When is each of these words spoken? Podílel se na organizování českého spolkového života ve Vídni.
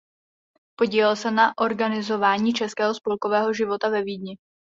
Podílel 0.75 1.15
se 1.15 1.31
na 1.31 1.53
organizování 1.57 2.53
českého 2.53 2.93
spolkového 2.93 3.53
života 3.53 3.89
ve 3.89 4.03
Vídni. 4.03 4.37